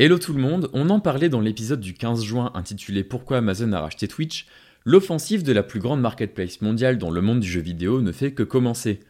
Hello 0.00 0.16
tout 0.16 0.32
le 0.32 0.40
monde, 0.40 0.70
on 0.74 0.90
en 0.90 1.00
parlait 1.00 1.28
dans 1.28 1.40
l'épisode 1.40 1.80
du 1.80 1.92
15 1.92 2.22
juin 2.22 2.52
intitulé 2.54 3.02
Pourquoi 3.02 3.38
Amazon 3.38 3.72
a 3.72 3.80
racheté 3.80 4.06
Twitch. 4.06 4.46
L'offensive 4.84 5.42
de 5.42 5.50
la 5.50 5.64
plus 5.64 5.80
grande 5.80 6.00
marketplace 6.00 6.60
mondiale 6.60 6.98
dans 6.98 7.10
le 7.10 7.20
monde 7.20 7.40
du 7.40 7.48
jeu 7.48 7.60
vidéo 7.60 8.00
ne 8.00 8.12
fait 8.12 8.30
que 8.30 8.44
commencer. 8.44 9.00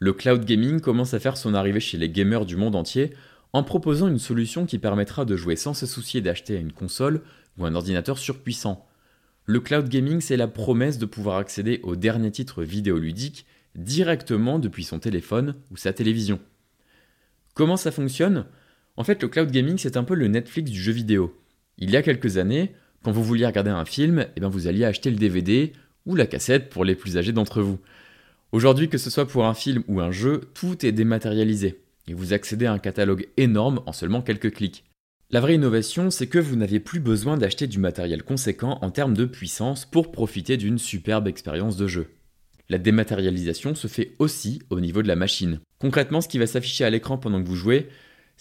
Le 0.00 0.12
cloud 0.12 0.44
gaming 0.44 0.80
commence 0.80 1.14
à 1.14 1.20
faire 1.20 1.36
son 1.36 1.54
arrivée 1.54 1.78
chez 1.78 1.96
les 1.96 2.10
gamers 2.10 2.44
du 2.44 2.56
monde 2.56 2.74
entier 2.74 3.12
en 3.52 3.62
proposant 3.62 4.08
une 4.08 4.18
solution 4.18 4.66
qui 4.66 4.80
permettra 4.80 5.24
de 5.24 5.36
jouer 5.36 5.54
sans 5.54 5.74
se 5.74 5.86
soucier 5.86 6.20
d'acheter 6.20 6.56
une 6.56 6.72
console 6.72 7.22
ou 7.56 7.64
un 7.64 7.76
ordinateur 7.76 8.18
surpuissant. 8.18 8.84
Le 9.46 9.60
cloud 9.60 9.88
gaming, 9.88 10.20
c'est 10.20 10.36
la 10.36 10.48
promesse 10.48 10.98
de 10.98 11.06
pouvoir 11.06 11.36
accéder 11.36 11.78
aux 11.84 11.94
derniers 11.94 12.32
titres 12.32 12.64
vidéoludiques 12.64 13.46
directement 13.76 14.58
depuis 14.58 14.82
son 14.82 14.98
téléphone 14.98 15.54
ou 15.70 15.76
sa 15.76 15.92
télévision. 15.92 16.40
Comment 17.54 17.76
ça 17.76 17.92
fonctionne? 17.92 18.46
En 18.96 19.04
fait, 19.04 19.22
le 19.22 19.28
cloud 19.28 19.50
gaming, 19.50 19.78
c'est 19.78 19.96
un 19.96 20.04
peu 20.04 20.14
le 20.14 20.28
Netflix 20.28 20.70
du 20.70 20.80
jeu 20.80 20.92
vidéo. 20.92 21.34
Il 21.78 21.90
y 21.90 21.96
a 21.96 22.02
quelques 22.02 22.36
années, 22.36 22.72
quand 23.02 23.12
vous 23.12 23.24
vouliez 23.24 23.46
regarder 23.46 23.70
un 23.70 23.84
film, 23.84 24.26
eh 24.36 24.40
bien 24.40 24.48
vous 24.48 24.66
alliez 24.66 24.84
acheter 24.84 25.10
le 25.10 25.16
DVD 25.16 25.72
ou 26.04 26.14
la 26.14 26.26
cassette 26.26 26.68
pour 26.68 26.84
les 26.84 26.94
plus 26.94 27.16
âgés 27.16 27.32
d'entre 27.32 27.62
vous. 27.62 27.78
Aujourd'hui, 28.52 28.88
que 28.88 28.98
ce 28.98 29.08
soit 29.08 29.26
pour 29.26 29.46
un 29.46 29.54
film 29.54 29.82
ou 29.88 30.00
un 30.00 30.10
jeu, 30.10 30.42
tout 30.52 30.84
est 30.84 30.92
dématérialisé 30.92 31.80
et 32.08 32.14
vous 32.14 32.32
accédez 32.32 32.66
à 32.66 32.72
un 32.72 32.78
catalogue 32.78 33.28
énorme 33.36 33.80
en 33.86 33.92
seulement 33.92 34.22
quelques 34.22 34.52
clics. 34.52 34.84
La 35.30 35.40
vraie 35.40 35.54
innovation, 35.54 36.10
c'est 36.10 36.26
que 36.26 36.38
vous 36.38 36.56
n'avez 36.56 36.78
plus 36.78 37.00
besoin 37.00 37.38
d'acheter 37.38 37.66
du 37.66 37.78
matériel 37.78 38.22
conséquent 38.22 38.78
en 38.82 38.90
termes 38.90 39.14
de 39.14 39.24
puissance 39.24 39.86
pour 39.86 40.12
profiter 40.12 40.58
d'une 40.58 40.78
superbe 40.78 41.28
expérience 41.28 41.76
de 41.76 41.86
jeu. 41.86 42.08
La 42.68 42.78
dématérialisation 42.78 43.74
se 43.74 43.86
fait 43.86 44.12
aussi 44.18 44.60
au 44.68 44.80
niveau 44.80 45.02
de 45.02 45.08
la 45.08 45.16
machine. 45.16 45.60
Concrètement, 45.78 46.20
ce 46.20 46.28
qui 46.28 46.38
va 46.38 46.46
s'afficher 46.46 46.84
à 46.84 46.90
l'écran 46.90 47.16
pendant 47.16 47.42
que 47.42 47.48
vous 47.48 47.56
jouez, 47.56 47.88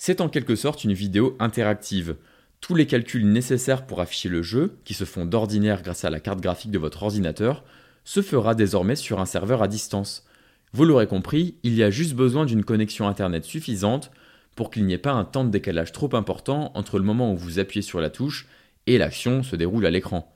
c'est 0.04 0.20
en 0.20 0.30
quelque 0.30 0.55
sorte 0.55 0.84
une 0.84 0.94
vidéo 0.94 1.36
interactive. 1.40 2.16
Tous 2.60 2.73
les 2.73 2.88
calculs 2.88 3.32
nécessaires 3.32 3.86
pour 3.86 4.02
afficher 4.02 4.30
le 4.30 4.41
jeu, 4.41 4.80
qui 4.84 4.96
se 4.96 5.04
font 5.04 5.27
d'ordinaire 5.27 5.84
grâce 5.84 6.05
à 6.05 6.10
la 6.10 6.20
carte 6.20 6.41
graphique 6.41 6.71
de 6.71 6.80
votre 6.80 7.04
ordinateur, 7.04 7.63
se 8.04 8.24
fera 8.24 8.55
désormais 8.55 8.96
sur 8.96 9.20
un 9.20 9.27
serveur 9.27 9.62
à 9.62 9.68
distance. 9.68 10.26
Vous 10.74 10.85
l'aurez 10.85 11.05
compris, 11.05 11.54
il 11.62 11.76
y 11.76 11.84
a 11.84 11.91
juste 11.91 12.16
besoin 12.16 12.46
d'une 12.46 12.66
connexion 12.66 13.07
Internet 13.07 13.46
suffisante 13.46 14.10
pour 14.55 14.72
qu'il 14.72 14.88
n'y 14.88 14.94
ait 14.94 14.98
pas 14.98 15.12
un 15.12 15.24
temps 15.24 15.46
de 15.46 15.52
décalage 15.52 15.91
trop 15.91 16.16
important 16.16 16.72
entre 16.74 16.98
le 16.98 17.05
moment 17.05 17.32
où 17.32 17.38
vous 17.38 17.60
appuyez 17.60 17.84
sur 17.84 18.02
la 18.02 18.10
touche 18.10 18.48
et 18.88 18.98
l'action 18.98 19.44
se 19.44 19.55
déroule 19.55 19.85
à 19.85 19.91
l'écran. 19.91 20.34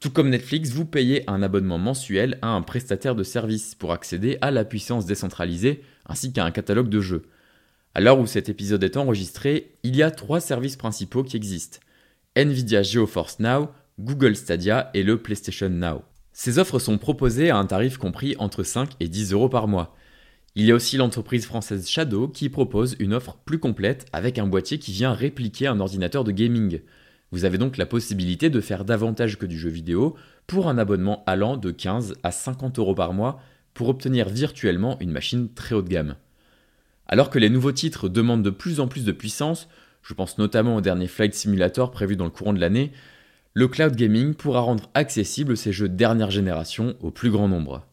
Tout 0.00 0.10
comme 0.10 0.30
Netflix, 0.30 0.70
vous 0.70 0.86
payez 0.86 1.22
un 1.28 1.42
abonnement 1.42 1.76
mensuel 1.76 2.38
à 2.40 2.48
un 2.48 2.62
prestataire 2.62 3.14
de 3.14 3.24
service 3.24 3.74
pour 3.74 3.92
accéder 3.92 4.38
à 4.40 4.50
la 4.50 4.64
puissance 4.64 5.04
décentralisée 5.04 5.82
ainsi 6.06 6.32
qu'à 6.32 6.46
un 6.46 6.50
catalogue 6.50 6.88
de 6.88 7.02
jeux. 7.02 7.26
À 7.96 8.00
l'heure 8.02 8.20
où 8.20 8.26
cet 8.26 8.50
épisode 8.50 8.84
est 8.84 8.98
enregistré, 8.98 9.72
il 9.82 9.96
y 9.96 10.02
a 10.02 10.10
trois 10.10 10.40
services 10.40 10.76
principaux 10.76 11.24
qui 11.24 11.38
existent. 11.38 11.78
Nvidia 12.34 12.82
GeoForce 12.82 13.40
Now, 13.40 13.70
Google 13.98 14.36
Stadia 14.36 14.90
et 14.92 15.02
le 15.02 15.22
PlayStation 15.22 15.70
Now. 15.70 16.02
Ces 16.34 16.58
offres 16.58 16.78
sont 16.78 16.98
proposées 16.98 17.48
à 17.48 17.56
un 17.56 17.64
tarif 17.64 17.96
compris 17.96 18.36
entre 18.38 18.64
5 18.64 18.90
et 19.00 19.08
10 19.08 19.32
euros 19.32 19.48
par 19.48 19.66
mois. 19.66 19.96
Il 20.56 20.66
y 20.66 20.72
a 20.72 20.74
aussi 20.74 20.98
l'entreprise 20.98 21.46
française 21.46 21.88
Shadow 21.88 22.28
qui 22.28 22.50
propose 22.50 22.96
une 22.98 23.14
offre 23.14 23.38
plus 23.46 23.58
complète 23.58 24.04
avec 24.12 24.38
un 24.38 24.46
boîtier 24.46 24.78
qui 24.78 24.92
vient 24.92 25.14
répliquer 25.14 25.66
un 25.66 25.80
ordinateur 25.80 26.22
de 26.22 26.32
gaming. 26.32 26.82
Vous 27.32 27.46
avez 27.46 27.56
donc 27.56 27.78
la 27.78 27.86
possibilité 27.86 28.50
de 28.50 28.60
faire 28.60 28.84
davantage 28.84 29.38
que 29.38 29.46
du 29.46 29.58
jeu 29.58 29.70
vidéo 29.70 30.16
pour 30.46 30.68
un 30.68 30.76
abonnement 30.76 31.24
allant 31.24 31.56
de 31.56 31.70
15 31.70 32.12
à 32.22 32.30
50 32.30 32.78
euros 32.78 32.94
par 32.94 33.14
mois 33.14 33.40
pour 33.72 33.88
obtenir 33.88 34.28
virtuellement 34.28 34.98
une 35.00 35.12
machine 35.12 35.48
très 35.54 35.74
haut 35.74 35.80
de 35.80 35.88
gamme. 35.88 36.16
Alors 37.08 37.30
que 37.30 37.38
les 37.38 37.50
nouveaux 37.50 37.72
titres 37.72 38.08
demandent 38.08 38.42
de 38.42 38.50
plus 38.50 38.80
en 38.80 38.88
plus 38.88 39.04
de 39.04 39.12
puissance, 39.12 39.68
je 40.02 40.14
pense 40.14 40.38
notamment 40.38 40.76
au 40.76 40.80
dernier 40.80 41.06
Flight 41.06 41.34
Simulator 41.34 41.90
prévu 41.90 42.16
dans 42.16 42.24
le 42.24 42.30
courant 42.30 42.52
de 42.52 42.60
l'année, 42.60 42.92
le 43.54 43.68
cloud 43.68 43.96
gaming 43.96 44.34
pourra 44.34 44.60
rendre 44.60 44.90
accessibles 44.94 45.56
ces 45.56 45.72
jeux 45.72 45.88
dernière 45.88 46.30
génération 46.30 46.94
au 47.00 47.10
plus 47.10 47.30
grand 47.30 47.48
nombre. 47.48 47.86